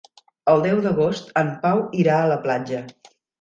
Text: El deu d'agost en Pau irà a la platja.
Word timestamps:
El 0.53 0.63
deu 0.63 0.79
d'agost 0.85 1.29
en 1.43 1.51
Pau 1.67 1.83
irà 2.05 2.17
a 2.23 2.33
la 2.33 2.39
platja. 2.47 2.81